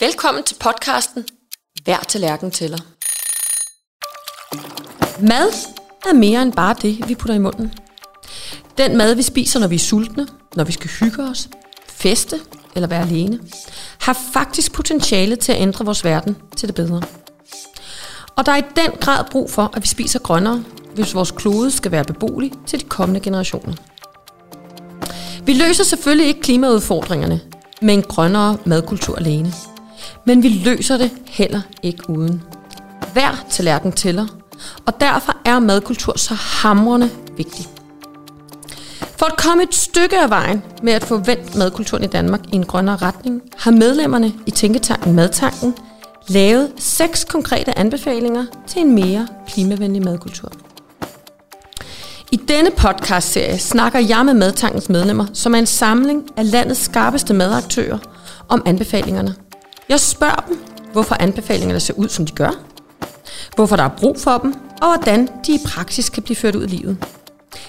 [0.00, 1.24] Velkommen til podcasten
[1.84, 2.78] Hver tallerken tæller.
[5.22, 5.52] Mad
[6.08, 7.74] er mere end bare det, vi putter i munden.
[8.78, 10.26] Den mad, vi spiser, når vi er sultne,
[10.56, 11.48] når vi skal hygge os,
[11.88, 12.40] feste
[12.74, 13.40] eller være alene,
[14.00, 17.02] har faktisk potentiale til at ændre vores verden til det bedre.
[18.36, 21.70] Og der er i den grad brug for, at vi spiser grønnere, hvis vores klode
[21.70, 23.74] skal være beboelig til de kommende generationer.
[25.44, 27.40] Vi løser selvfølgelig ikke klimaudfordringerne
[27.82, 29.52] med en grønnere madkultur alene.
[30.30, 32.42] Men vi løser det heller ikke uden.
[33.12, 34.26] Hver tallerken tæller,
[34.86, 37.66] og derfor er madkultur så hamrende vigtig.
[39.16, 42.56] For at komme et stykke af vejen med at få vendt madkulturen i Danmark i
[42.56, 45.74] en grønnere retning, har medlemmerne i Tænketanken Madtanken
[46.28, 50.52] lavet seks konkrete anbefalinger til en mere klimavenlig madkultur.
[52.32, 57.34] I denne podcastserie snakker jeg med Madtankens medlemmer, som er en samling af landets skarpeste
[57.34, 57.98] madaktører,
[58.48, 59.34] om anbefalingerne.
[59.90, 60.58] Jeg spørger dem,
[60.92, 62.50] hvorfor anbefalingerne ser ud, som de gør,
[63.54, 66.64] hvorfor der er brug for dem, og hvordan de i praksis kan blive ført ud
[66.64, 67.04] i livet.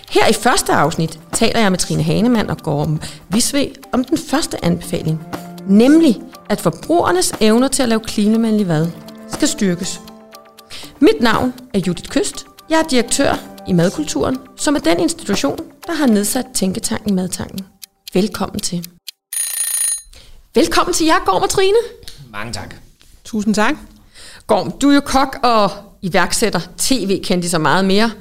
[0.10, 4.66] Her i første afsnit taler jeg med Trine Hanemann og Gorm Visve om den første
[4.66, 5.28] anbefaling,
[5.68, 8.88] nemlig at forbrugernes evner til at lave klimavenlig mad
[9.28, 10.02] skal styrkes.
[11.00, 12.46] Mit navn er Judith Køst.
[12.70, 13.34] Jeg er direktør
[13.68, 17.66] i Madkulturen, som er den institution, der har nedsat Tænketanken Madtanken.
[18.14, 18.88] Velkommen til.
[20.56, 21.78] Velkommen til jer, Gorm og Trine.
[22.32, 22.76] Mange tak.
[23.24, 23.76] Tusind tak.
[24.48, 25.70] Gorm, du er jo kok og
[26.02, 28.12] iværksætter, tv-kendte så meget mere.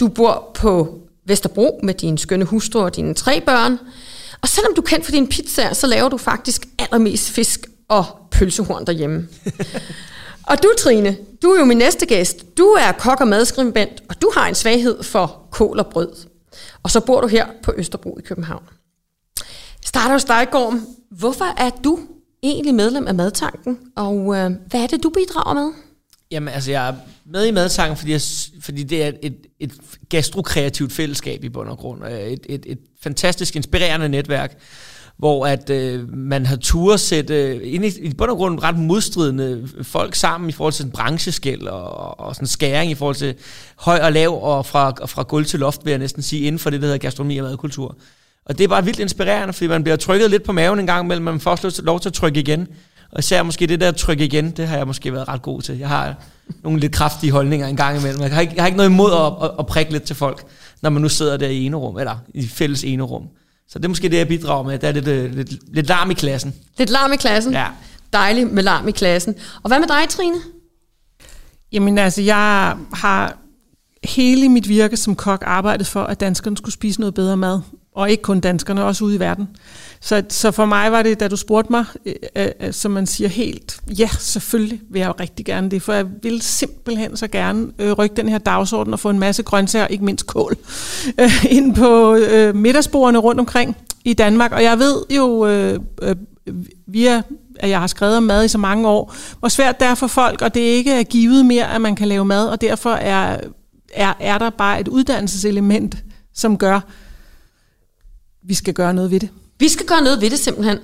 [0.00, 3.78] Du bor på Vesterbro med din skønne hustru og dine tre børn.
[4.42, 8.04] Og selvom du er kendt for dine pizzaer, så laver du faktisk allermest fisk og
[8.30, 9.28] pølsehorn derhjemme.
[10.50, 12.56] og du, Trine, du er jo min næste gæst.
[12.58, 16.12] Du er kok og madskribent, og du har en svaghed for kål og brød.
[16.82, 18.62] Og så bor du her på Østerbro i København.
[19.96, 20.86] Starter hos dig, Gorm.
[21.10, 21.98] Hvorfor er du
[22.42, 25.72] egentlig medlem af Madtanken, og øh, hvad er det, du bidrager med?
[26.30, 26.94] Jamen, altså, jeg er
[27.26, 28.20] med i Madtanken, fordi, jeg,
[28.60, 29.72] fordi det er et, et
[30.08, 32.04] gastrokreativt fællesskab i bund og grund.
[32.04, 34.58] Øh, et, et, et fantastisk inspirerende netværk,
[35.16, 38.78] hvor at øh, man har tur sætte øh, ind i, i bund og grund ret
[38.78, 43.34] modstridende folk sammen i forhold til en brancheskæld og, og sådan skæring i forhold til
[43.76, 46.70] høj og lav og fra, fra gulv til loft, vil jeg næsten sige, inden for
[46.70, 47.96] det, der hedder gastronomi og madkultur.
[48.46, 51.04] Og det er bare vildt inspirerende, fordi man bliver trykket lidt på maven en gang
[51.04, 52.68] imellem, man får lov til at trykke igen.
[53.12, 55.78] Og især måske det der trykke igen, det har jeg måske været ret god til.
[55.78, 56.14] Jeg har
[56.62, 58.22] nogle lidt kraftige holdninger en gang imellem.
[58.22, 60.44] Jeg har ikke, jeg har ikke noget imod at, at, at prikke lidt til folk,
[60.82, 63.28] når man nu sidder der i rum, eller i fælles rum.
[63.68, 64.78] Så det er måske det, jeg bidrager med.
[64.78, 66.54] Der er lidt, øh, lidt, lidt larm i klassen.
[66.78, 67.52] Lidt larm i klassen?
[67.52, 67.66] Ja.
[68.12, 69.34] Dejligt med larm i klassen.
[69.62, 70.36] Og hvad med dig, Trine?
[71.72, 73.36] Jamen altså, jeg har
[74.04, 77.60] hele mit virke som kok arbejdet for, at danskerne skulle spise noget bedre mad
[77.96, 79.48] og ikke kun danskerne, også ude i verden.
[80.00, 83.06] Så, så for mig var det, da du spurgte mig, øh, øh, øh som man
[83.06, 87.28] siger helt, ja, selvfølgelig vil jeg jo rigtig gerne det, for jeg vil simpelthen så
[87.28, 90.56] gerne øh, rykke den her dagsorden og få en masse grøntsager, ikke mindst kål,
[91.20, 94.52] øh, ind på øh, middagsbordene rundt omkring i Danmark.
[94.52, 96.16] Og jeg ved jo øh, øh,
[96.86, 97.22] via
[97.58, 100.06] at jeg har skrevet om mad i så mange år, hvor svært det er for
[100.06, 103.40] folk, og det ikke er givet mere, at man kan lave mad, og derfor er,
[103.94, 105.96] er, er der bare et uddannelseselement,
[106.34, 106.80] som gør,
[108.46, 109.28] vi skal gøre noget ved det.
[109.58, 110.78] Vi skal gøre noget ved det simpelthen.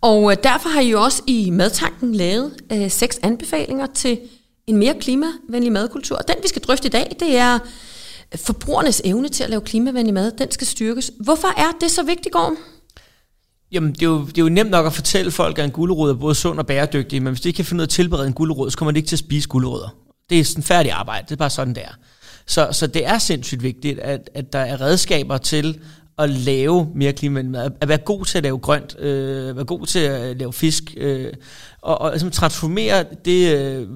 [0.00, 4.18] Og øh, derfor har I jo også i Madtanken lavet øh, seks anbefalinger til
[4.66, 6.16] en mere klimavenlig madkultur.
[6.16, 7.58] Og den, vi skal drøfte i dag, det er
[8.34, 10.32] øh, forbrugernes evne til at lave klimavenlig mad.
[10.38, 11.12] Den skal styrkes.
[11.20, 12.56] Hvorfor er det så vigtigt, Gorm?
[13.72, 16.10] Jamen, det er, jo, det er jo nemt nok at fortælle folk, at en gulerod
[16.10, 18.26] er både sund og bæredygtig, men hvis de ikke kan finde ud af at tilberede
[18.26, 19.96] en gulerod, så kommer de ikke til at spise gulerødder.
[20.30, 21.24] Det er sådan færdig arbejde.
[21.24, 21.92] Det er bare sådan, det er.
[22.46, 25.80] Så, så det er sindssygt vigtigt, at, at der er redskaber til
[26.18, 29.86] at lave mere klimavenlig mad, at være god til at lave grønt, øh, være god
[29.86, 31.32] til at lave fisk, øh,
[31.82, 33.88] og, og altså, transformere det øh,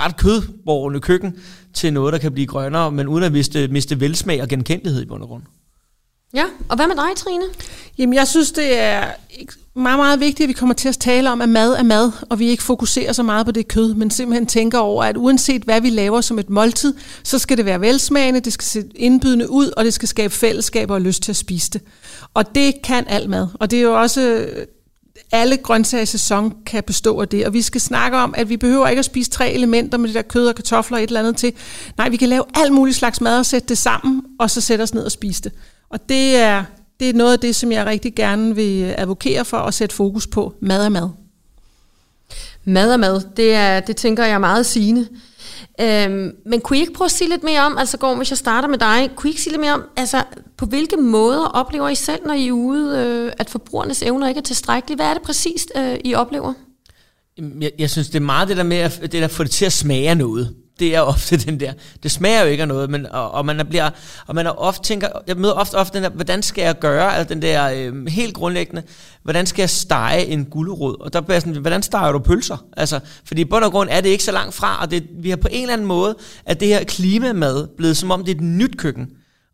[0.00, 1.36] ret kødborgende køkken
[1.74, 5.06] til noget, der kan blive grønnere, men uden at miste, miste velsmag og genkendelighed i
[5.06, 5.42] bund og grund.
[6.34, 7.44] Ja, og hvad med dig, Trine?
[7.98, 9.04] Jamen, jeg synes, det er
[9.74, 12.38] meget, meget vigtigt, at vi kommer til at tale om, at mad er mad, og
[12.38, 15.80] vi ikke fokuserer så meget på det kød, men simpelthen tænker over, at uanset hvad
[15.80, 19.70] vi laver som et måltid, så skal det være velsmagende, det skal se indbydende ud,
[19.76, 21.80] og det skal skabe fællesskaber og lyst til at spise det.
[22.34, 23.48] Og det kan alt mad.
[23.54, 24.66] Og det er jo også øh,
[25.32, 27.46] alle grøntsager i sæson kan bestå af det.
[27.46, 30.14] Og vi skal snakke om, at vi behøver ikke at spise tre elementer med det
[30.14, 31.52] der kød og kartofler og et eller andet til.
[31.98, 34.82] Nej, vi kan lave alt muligt slags mad og sætte det sammen, og så sætte
[34.82, 35.52] os ned og spise det.
[35.90, 36.64] Og det er,
[37.00, 40.26] det er noget af det, som jeg rigtig gerne vil advokere for at sætte fokus
[40.26, 40.54] på.
[40.60, 41.08] Mad er mad.
[42.64, 45.08] Mad er mad, det, er, det tænker jeg er meget sigende.
[45.80, 48.38] Øhm, men kunne I ikke prøve at sige lidt mere om, altså Gorm, hvis jeg
[48.38, 50.22] starter med dig, kunne I ikke sige lidt mere om, altså
[50.56, 54.38] på hvilke måder oplever I selv, når I er ude, øh, at forbrugernes evner ikke
[54.38, 54.96] er tilstrækkelige?
[54.96, 56.52] Hvad er det præcist, øh, I oplever?
[57.60, 59.50] Jeg, jeg synes, det er meget det der med at, det der at få det
[59.50, 60.54] til at smage noget.
[60.78, 61.72] Det er ofte den der.
[62.02, 63.90] Det smager jo ikke af noget, men, og, og man bliver,
[64.26, 67.16] og man er ofte tænker, jeg møder ofte, ofte den der, hvordan skal jeg gøre,
[67.16, 68.82] altså den der øh, helt grundlæggende,
[69.22, 71.00] hvordan skal jeg stege en gulerod?
[71.00, 72.64] Og der bliver sådan, hvordan steger du pølser?
[72.76, 75.30] Altså, fordi i bund og grund er det ikke så langt fra, og det, vi
[75.30, 76.16] har på en eller anden måde,
[76.46, 79.08] at det her klimamad blevet som om det er et nyt køkken.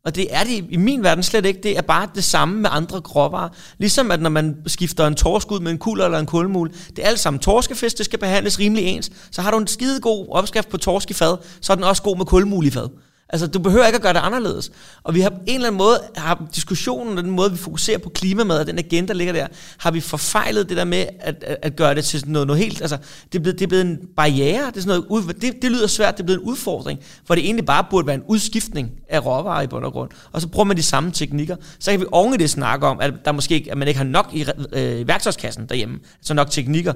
[0.05, 1.61] Og det er det i min verden slet ikke.
[1.63, 3.49] Det er bare det samme med andre gråvarer.
[3.79, 6.99] Ligesom at når man skifter en torsk ud med en kul eller en kulmul, det
[6.99, 9.11] er alt sammen torskefisk, det skal behandles rimelig ens.
[9.31, 12.03] Så har du en skide god opskrift på torsk i fad, så er den også
[12.03, 12.89] god med kulmul i fad.
[13.35, 14.71] Altså, du behøver ikke at gøre det anderledes.
[15.03, 17.99] Og vi har på en eller anden måde, har diskussionen, og den måde, vi fokuserer
[17.99, 19.47] på klimamad, og den agenda, der ligger der,
[19.79, 22.81] har vi forfejlet det der med at, at, at gøre det til noget, noget helt,
[22.81, 22.97] altså,
[23.33, 25.87] det er, blevet, det er blevet en barriere, det, er sådan noget, det, det lyder
[25.87, 29.27] svært, det er blevet en udfordring, hvor det egentlig bare burde være en udskiftning af
[29.27, 30.11] råvarer i bund og grund.
[30.33, 31.57] Og så bruger man de samme teknikker.
[31.79, 33.99] Så kan vi oven i det snakke om, at, der måske ikke, at man ikke
[33.99, 36.93] har nok i øh, værktøjskassen derhjemme, så nok teknikker.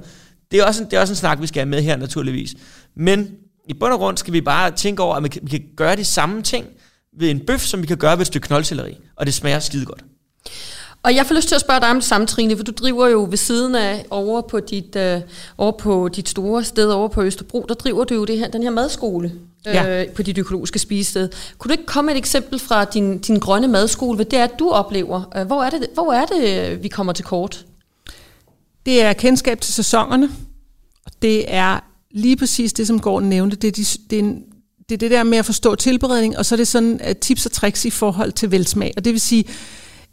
[0.50, 2.54] Det er, også en, det er også en snak, vi skal have med her naturligvis.
[2.96, 3.28] Men
[3.68, 5.96] i bund og grund skal vi bare tænke over, at vi kan, vi kan gøre
[5.96, 6.66] de samme ting
[7.18, 9.84] ved en bøf, som vi kan gøre ved et stykke knoldcelleri, og det smager skide
[9.84, 10.04] godt.
[11.02, 13.08] Og jeg får lyst til at spørge dig om det samme, Trine, for du driver
[13.08, 15.20] jo ved siden af over på dit, øh,
[15.58, 18.62] over på dit store sted over på Østerbro, der driver du jo det her, den
[18.62, 19.32] her madskole
[19.68, 20.04] øh, ja.
[20.14, 21.28] på dit økologiske spisested.
[21.58, 24.46] Kunne du ikke komme med et eksempel fra din, din grønne madskole, hvad det er,
[24.46, 25.32] du oplever?
[25.36, 27.66] Øh, hvor er, det, hvor er det, vi kommer til kort?
[28.86, 30.30] Det er kendskab til sæsonerne,
[31.06, 34.42] og det er lige præcis det, som Gordon nævnte, det er, de, det, er en,
[34.88, 37.46] det er det der med at forstå tilberedning, og så er det sådan at tips
[37.46, 38.92] og tricks i forhold til velsmag.
[38.96, 39.44] Og det vil sige,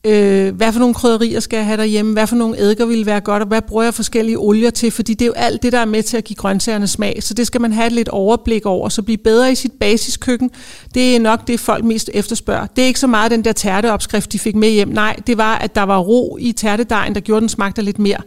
[0.05, 3.21] øh, hvad for nogle krydderier skal jeg have derhjemme, hvad for nogle eddiker vil være
[3.21, 5.79] godt, og hvad bruger jeg forskellige olier til, fordi det er jo alt det, der
[5.79, 7.23] er med til at give grøntsagerne smag.
[7.23, 10.51] Så det skal man have et lidt overblik over, så blive bedre i sit basiskøkken.
[10.93, 12.65] Det er nok det, folk mest efterspørger.
[12.65, 14.87] Det er ikke så meget den der tærteopskrift, de fik med hjem.
[14.87, 18.19] Nej, det var, at der var ro i tærtedejen, der gjorde den smagte lidt mere.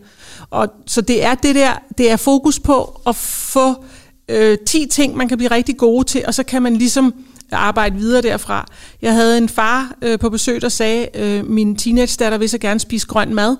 [0.51, 3.85] Og så det er det der, det er fokus på at få
[4.29, 7.15] øh, 10 ting, man kan blive rigtig gode til, og så kan man ligesom
[7.53, 8.67] arbejde videre derfra.
[9.03, 12.81] Jeg havde en far øh, på besøg, der sagde, øh, min teenage-datter vil så gerne
[12.81, 13.57] spise grøn mad,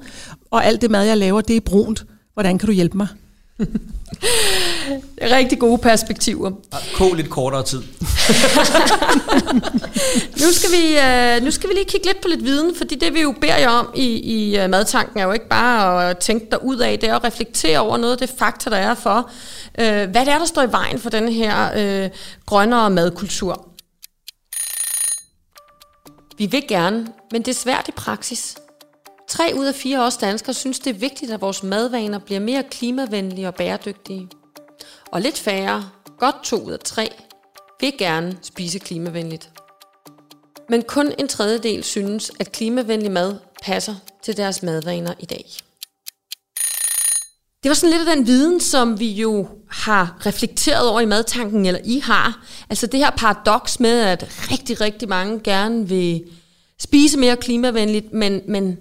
[0.51, 2.05] og alt det mad, jeg laver, det er brunt.
[2.35, 3.09] Hvordan kan du hjælpe mig?
[5.37, 6.51] Rigtig gode perspektiver.
[6.95, 7.79] Kog lidt kortere tid.
[10.43, 13.15] nu, skal vi, uh, nu skal vi lige kigge lidt på lidt viden, fordi det
[13.15, 16.47] vi jo beder jer om i, i uh, madtanken er jo ikke bare at tænke
[16.51, 19.31] dig ud af, det er at reflektere over noget af det fakta, der er for,
[19.79, 22.11] uh, hvad det er, der står i vejen for den her uh,
[22.47, 23.68] grønnere madkultur.
[26.39, 28.57] Vi vil gerne, men det er svært i praksis.
[29.29, 32.41] Tre ud af fire af os danskere synes, det er vigtigt, at vores madvaner bliver
[32.41, 34.29] mere klimavenlige og bæredygtige.
[35.13, 37.11] Og lidt færre, godt to ud af tre,
[37.81, 39.51] vil gerne spise klimavenligt.
[40.69, 45.45] Men kun en tredjedel synes, at klimavenlig mad passer til deres madvaner i dag.
[47.69, 51.67] Det var sådan lidt af den viden, som vi jo har reflekteret over i madtanken,
[51.67, 52.47] eller I har.
[52.71, 56.25] Altså det her paradoks med, at rigtig, rigtig mange gerne vil
[56.79, 58.79] spise mere klimavenligt, men, men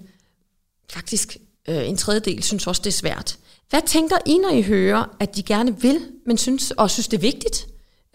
[0.90, 1.36] faktisk
[1.68, 3.38] øh, en tredjedel synes også, det er svært.
[3.70, 7.16] Hvad tænker I, når I hører, at de gerne vil, men synes, og synes, det
[7.16, 7.66] er vigtigt,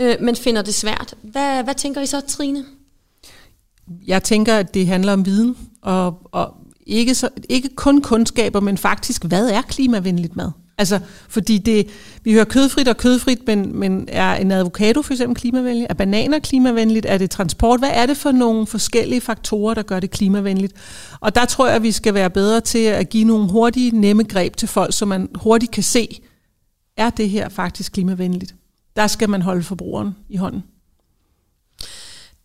[0.01, 1.13] øh, men finder det svært?
[1.21, 2.65] Hvad, hvad tænker I så, Trine?
[4.07, 6.53] Jeg tænker, at det handler om viden, og, og
[6.85, 10.51] ikke, så, ikke kun kundskaber, men faktisk, hvad er klimavenligt mad?
[10.77, 10.99] Altså,
[11.29, 11.89] fordi det,
[12.23, 15.87] vi hører kødfrit og kødfrit, men, men er en avocado for eksempel klimavenlig?
[15.89, 17.05] Er bananer klimavenligt?
[17.05, 17.79] Er det transport?
[17.79, 20.73] Hvad er det for nogle forskellige faktorer, der gør det klimavenligt?
[21.19, 24.23] Og der tror jeg, at vi skal være bedre til at give nogle hurtige, nemme
[24.23, 26.21] greb til folk, så man hurtigt kan se,
[26.97, 28.55] er det her faktisk klimavenligt?
[28.95, 30.63] Der skal man holde forbrugeren i hånden.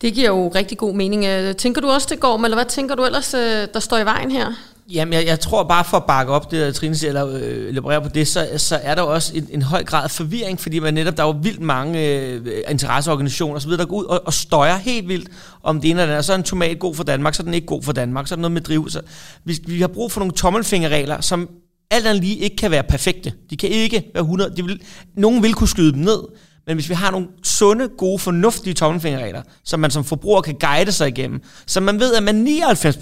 [0.01, 1.25] Det giver jo rigtig god mening.
[1.25, 4.05] Øh, tænker du også, det går, eller hvad tænker du ellers, øh, der står i
[4.05, 4.53] vejen her?
[4.91, 8.03] Jamen, jeg, jeg tror bare for at bakke op det, Trine siger, eller øh, elaborere
[8.03, 10.95] på det, så, så er der også en, en høj grad af forvirring, fordi man
[10.95, 14.77] netop, der er jo vildt mange øh, interesseorganisationer osv., der går ud og, og støjer
[14.77, 15.29] helt vildt
[15.63, 16.25] om det ene eller andet.
[16.25, 18.35] Så er en tomat god for Danmark, så er den ikke god for Danmark, så
[18.35, 18.91] er der noget med driv.
[18.91, 19.01] Så
[19.45, 21.49] vi, vi har brug for nogle tommelfingerregler, som
[21.91, 23.33] alt andet lige ikke kan være perfekte.
[23.51, 24.57] De kan ikke være 100.
[24.57, 24.81] De vil,
[25.17, 26.21] nogen vil kunne skyde dem ned,
[26.67, 30.93] men hvis vi har nogle sunde, gode, fornuftige tommelfingerregler, som man som forbruger kan guide
[30.93, 32.97] sig igennem, så man ved, at man 99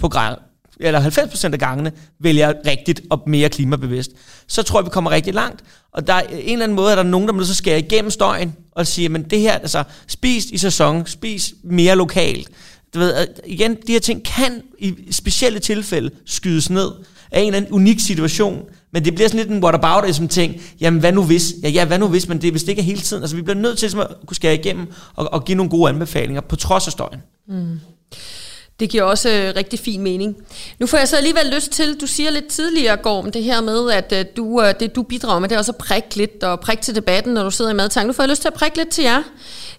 [0.79, 4.11] eller 90% af gangene vælger rigtigt og mere klimabevidst,
[4.47, 5.63] så tror jeg, vi kommer rigtig langt.
[5.91, 7.79] Og der er en eller anden måde, at der er nogen, der må så skære
[7.79, 12.49] igennem støjen og sige, men det her, altså, spis i sæson, spis mere lokalt.
[12.93, 16.91] Du ved, igen, de her ting kan i specielle tilfælde skydes ned
[17.31, 20.61] af en eller anden unik situation, men det bliver sådan lidt en whataboutism ting.
[20.79, 21.53] Jamen, hvad nu hvis?
[21.63, 22.27] Ja, ja, hvad nu hvis?
[22.27, 23.23] Men det, hvis det ikke er hele tiden.
[23.23, 25.89] Altså, vi bliver nødt til ligesom at kunne skære igennem og, og give nogle gode
[25.89, 27.19] anbefalinger på trods af støjen.
[27.47, 27.79] Mm.
[28.79, 30.37] Det giver også øh, rigtig fin mening.
[30.79, 33.91] Nu får jeg så alligevel lyst til, du siger lidt tidligere, Gorm, det her med,
[33.91, 36.59] at øh, du, øh, det du bidrager med, det er også at prikke lidt og
[36.59, 38.07] prikke til debatten, når du sidder i madtank.
[38.07, 39.23] Nu får jeg lyst til at prikke lidt til jer,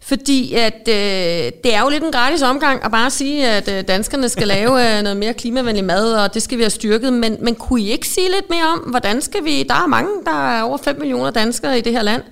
[0.02, 3.88] fordi at, øh, det er jo lidt en gratis omgang at bare sige, at øh,
[3.88, 7.12] danskerne skal lave øh, noget mere klimavenlig mad, og det skal vi have styrket.
[7.12, 10.10] Men, men kunne I ikke sige lidt mere om, hvordan skal vi, der er mange,
[10.24, 12.22] der er over 5 millioner danskere i det her land.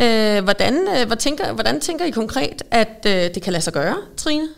[0.00, 3.72] Øh, hvordan, øh, hvad tænker, hvordan tænker I konkret, at øh, det kan lade sig
[3.72, 4.48] gøre, Trine?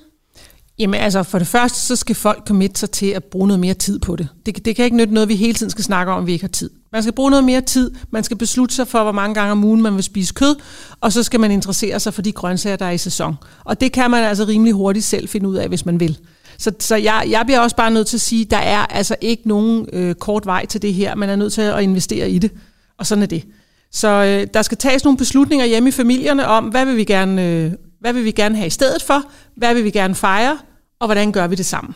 [0.79, 3.75] Jamen altså, for det første, så skal folk committe sig til at bruge noget mere
[3.75, 4.29] tid på det.
[4.47, 4.65] det.
[4.65, 6.71] Det kan ikke nytte noget, vi hele tiden skal snakke om, vi ikke har tid.
[6.93, 9.65] Man skal bruge noget mere tid, man skal beslutte sig for, hvor mange gange om
[9.65, 10.57] ugen man vil spise kød,
[11.01, 13.37] og så skal man interessere sig for de grøntsager, der er i sæson.
[13.65, 16.19] Og det kan man altså rimelig hurtigt selv finde ud af, hvis man vil.
[16.59, 19.17] Så, så jeg, jeg bliver også bare nødt til at sige, at der er altså
[19.21, 21.15] ikke nogen øh, kort vej til det her.
[21.15, 22.51] Man er nødt til at investere i det,
[22.99, 23.45] og sådan er det.
[23.93, 27.47] Så øh, der skal tages nogle beslutninger hjemme i familierne om, hvad vil vi gerne,
[27.47, 29.23] øh, hvad vil vi gerne have i stedet for,
[29.55, 30.59] hvad vil vi gerne fejre,
[31.01, 31.95] og hvordan gør vi det sammen.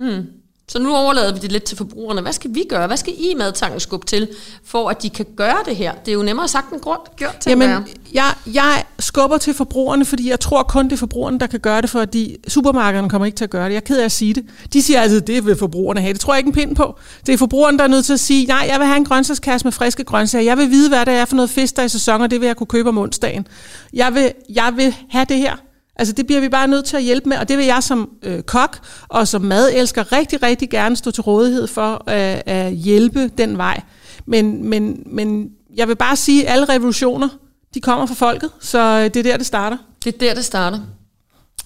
[0.00, 0.26] Mm.
[0.70, 2.20] Så nu overlader vi det lidt til forbrugerne.
[2.20, 2.86] Hvad skal vi gøre?
[2.86, 4.28] Hvad skal I madtanken skubbe til,
[4.64, 5.92] for at de kan gøre det her?
[5.92, 6.80] Det er jo nemmere sagt end
[7.16, 7.82] gjort til Jamen, at
[8.12, 11.80] jeg, jeg skubber til forbrugerne, fordi jeg tror kun, det er forbrugerne, der kan gøre
[11.80, 13.70] det, fordi supermarkederne kommer ikke til at gøre det.
[13.70, 14.44] Jeg er ked af at sige det.
[14.72, 16.12] De siger altid, det vil forbrugerne have.
[16.12, 16.98] Det tror jeg ikke en pind på.
[17.26, 19.66] Det er forbrugerne, der er nødt til at sige, nej, jeg vil have en grøntsagskasse
[19.66, 20.44] med friske grøntsager.
[20.44, 22.40] Jeg vil vide, hvad det er for noget fisk, der er i sæson, og det
[22.40, 23.46] vil jeg kunne købe om onsdagen.
[23.92, 25.56] Jeg vil, jeg vil have det her.
[25.98, 28.10] Altså det bliver vi bare nødt til at hjælpe med, og det vil jeg som
[28.22, 28.78] øh, kok
[29.08, 33.80] og som madelsker rigtig, rigtig gerne stå til rådighed for øh, at hjælpe den vej.
[34.26, 37.28] Men, men, men jeg vil bare sige, at alle revolutioner,
[37.74, 39.76] de kommer fra folket, så øh, det er der, det starter.
[40.04, 40.78] Det er der, det starter.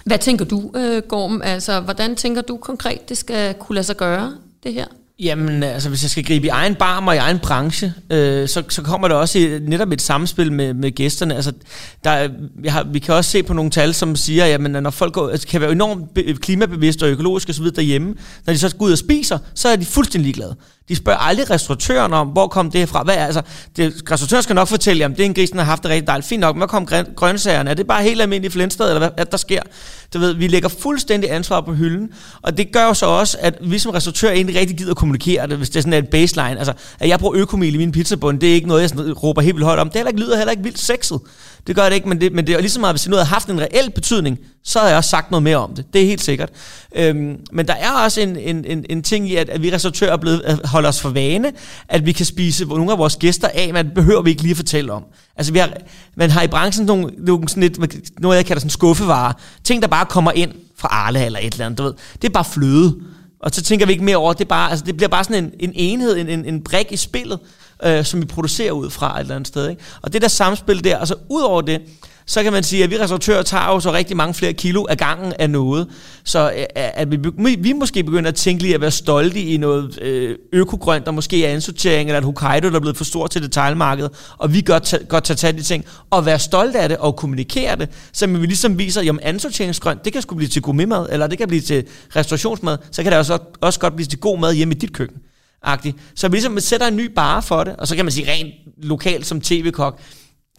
[0.05, 1.43] Hvad tænker du, øh, Gorm?
[1.45, 4.87] Altså, hvordan tænker du konkret, det skal kunne lade sig gøre, det her?
[5.23, 8.63] Jamen, altså, hvis jeg skal gribe i egen barm og i egen branche, øh, så,
[8.69, 11.35] så kommer der også et, netop et samspil med, med gæsterne.
[11.35, 11.53] Altså,
[12.05, 12.29] der,
[12.65, 15.31] jeg har, vi kan også se på nogle tal, som siger, at når folk går,
[15.31, 17.65] altså, kan være enormt klimabevidste og økologiske osv.
[17.65, 18.15] derhjemme,
[18.47, 20.57] når de så går ud og spiser, så er de fuldstændig ligeglade.
[20.89, 23.03] De spørger aldrig restauratøren om, hvor kom det fra?
[23.03, 23.43] Hvad er, altså,
[23.77, 26.07] det, restauratøren skal nok fortælle, om det er en gris, der har haft det rigtig
[26.07, 26.29] dejligt.
[26.29, 27.71] Fint nok, hvor kom grøntsagerne?
[27.71, 29.63] Er det bare helt almindelig Flensted, eller hvad at der sker?
[30.15, 32.09] Du ved, vi lægger fuldstændig ansvar på hylden,
[32.43, 35.47] og det gør jo så også, at vi som restauratør egentlig rigtig gider at kommunikere
[35.47, 36.59] det, hvis det er sådan et baseline.
[36.59, 39.43] Altså, at jeg bruger økomil i min pizzabund, det er ikke noget, jeg sådan råber
[39.43, 39.89] helt vildt højt om.
[39.89, 41.21] Det heller ikke, lyder heller ikke vildt sexet.
[41.67, 43.17] Det gør det ikke, men det, men det er lige så meget, hvis det nu
[43.17, 45.85] har haft en reel betydning, så har jeg også sagt noget mere om det.
[45.93, 46.51] Det er helt sikkert.
[46.97, 50.13] Øhm, men der er også en, en, en, en ting i, at, at vi restauratører
[50.13, 51.53] er blevet, at holde os for vane,
[51.89, 54.51] at vi kan spise nogle af vores gæster af, men det behøver vi ikke lige
[54.51, 55.05] at fortælle om.
[55.37, 55.73] Altså, vi har,
[56.17, 59.33] man har i branchen nogle, nogle sådan lidt, noget jeg kalder sådan skuffevarer.
[59.65, 61.95] Ting, der bare kommer ind fra Arle eller et eller andet, du ved.
[62.23, 62.97] Det er bare fløde.
[63.41, 65.45] Og så tænker vi ikke mere over, det, er bare, altså, det bliver bare sådan
[65.45, 67.39] en, en enhed, en, en, en brik i spillet,
[67.85, 69.69] øh, som vi producerer ud fra et eller andet sted.
[69.69, 69.83] Ikke?
[70.03, 71.81] Og det der samspil der, altså ud over det,
[72.27, 74.99] så kan man sige, at vi restauratører tager jo så rigtig mange flere kilo af
[74.99, 75.89] gangen af noget.
[76.25, 80.03] Så øh, at vi, vi måske begynder at tænke lige at være stolte i noget
[80.03, 83.43] øh, økogrønt, der måske er ansortering, eller at Hokkaido, der er blevet for stort til
[83.43, 87.17] detaljmarkedet, og vi godt, godt tage, tage de ting, og være stolte af det, og
[87.17, 91.27] kommunikere det, så vi ligesom viser, at ansorteringsgrønt, det kan sgu blive til gourmetmad, eller
[91.27, 91.85] det kan blive til
[92.17, 95.17] restaurationsmad, så kan det også, også godt blive til god mad hjemme i dit køkken.
[95.67, 95.93] -agtigt.
[96.15, 98.53] Så vi ligesom sætter en ny bare for det, og så kan man sige rent
[98.83, 100.01] lokalt som tv-kok,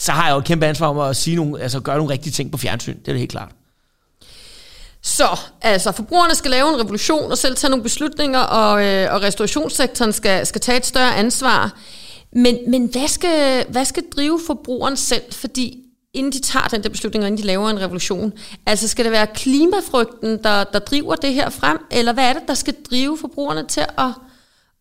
[0.04, 2.34] så har jeg jo et kæmpe ansvar om at sige nogle, altså gøre nogle rigtige
[2.34, 3.00] ting på fjernsyn.
[3.00, 3.52] Det er det helt klart.
[5.02, 9.22] Så, altså, forbrugerne skal lave en revolution og selv tage nogle beslutninger, og, øh, og
[9.22, 11.78] restaurationssektoren skal, skal tage et større ansvar.
[12.32, 15.24] Men, men hvad, skal, hvad skal drive forbrugeren selv?
[15.32, 15.80] Fordi
[16.14, 18.34] inden de tager den der beslutning, og inden de laver en revolution,
[18.66, 22.44] altså skal det være klimafrygten, der, der driver det her frem, eller hvad er det,
[22.48, 24.12] der skal drive forbrugerne til at,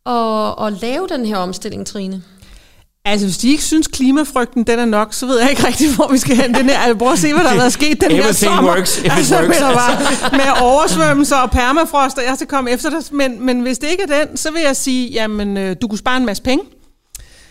[0.07, 2.23] at, at lave den her omstilling, Trine?
[3.05, 6.09] Altså, hvis de ikke synes, klimafrygten den er nok, så ved jeg ikke rigtig, hvor
[6.13, 6.79] vi skal hen den her.
[6.79, 8.75] Altså, prøv at se, hvad der er sket den her sommer.
[8.75, 9.49] Works, altså, works.
[9.49, 12.99] Med, bare, med oversvømmelser og permafrost, og jeg skal komme efter dig.
[13.13, 15.99] Men, men hvis det ikke er den, så vil jeg sige, jamen, øh, du kunne
[15.99, 16.65] spare en masse penge.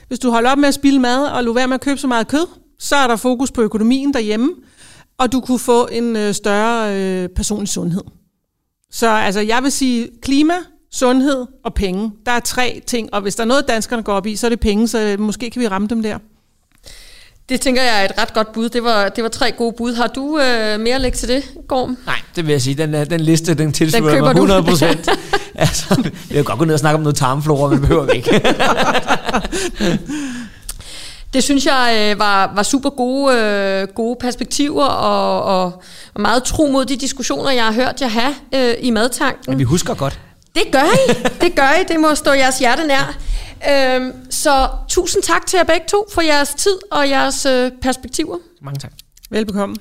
[0.08, 2.08] Hvis du holder op med at spille mad og lade være med at købe så
[2.08, 2.48] meget kød,
[2.79, 4.50] så er der fokus på økonomien derhjemme,
[5.20, 8.03] og du kunne få en øh, større øh, personlig sundhed.
[8.91, 10.53] Så altså, jeg vil sige klima,
[10.93, 12.12] sundhed og penge.
[12.25, 14.50] Der er tre ting, og hvis der er noget, danskerne går op i, så er
[14.50, 16.17] det penge, så måske kan vi ramme dem der.
[17.50, 18.69] Det tænker jeg er et ret godt bud.
[18.69, 19.93] Det var, det var tre gode bud.
[19.93, 21.98] Har du øh, mere at lægge til det, Gorm?
[22.05, 22.75] Nej, det vil jeg sige.
[22.75, 25.10] Den, den liste, den tilslutter mig 100 procent.
[25.55, 28.12] altså, vi kan godt gå ned og snakke om noget tarmflora, men det behøver vi
[28.12, 28.41] ikke.
[31.33, 35.81] Det synes jeg øh, var, var super gode, øh, gode perspektiver og, og,
[36.13, 39.53] og meget tro mod de diskussioner, jeg har hørt jer have øh, i madtanken.
[39.53, 40.19] Ja, vi husker godt.
[40.55, 41.13] Det gør I.
[41.41, 41.84] Det gør I.
[41.88, 43.17] Det må stå jeres hjerte nær.
[43.70, 48.38] Øhm, så tusind tak til jer begge to for jeres tid og jeres øh, perspektiver.
[48.62, 48.91] Mange tak.
[49.29, 49.75] Velbekomme.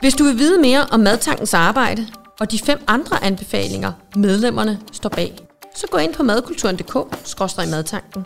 [0.00, 2.06] Hvis du vil vide mere om Madtankens arbejde
[2.40, 5.38] og de fem andre anbefalinger, medlemmerne står bag,
[5.74, 8.24] så gå ind på madkulturen.dk-madtanken.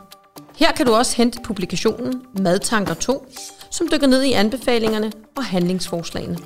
[0.57, 3.27] Her kan du også hente publikationen Madtanker 2,
[3.71, 6.39] som dykker ned i anbefalingerne og handlingsforslagene.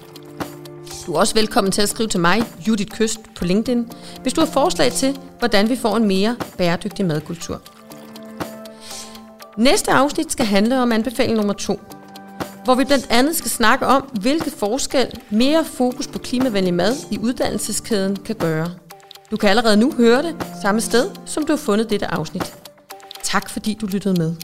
[1.09, 4.41] Du er også velkommen til at skrive til mig, Judith Køst, på LinkedIn, hvis du
[4.41, 7.63] har forslag til, hvordan vi får en mere bæredygtig madkultur.
[9.57, 11.81] Næste afsnit skal handle om anbefaling nummer 2,
[12.65, 17.19] hvor vi blandt andet skal snakke om, hvilke forskel mere fokus på klimavenlig mad i
[17.19, 18.71] uddannelseskæden kan gøre.
[19.31, 22.55] Du kan allerede nu høre det samme sted, som du har fundet dette afsnit.
[23.23, 24.37] Tak fordi du lyttede med.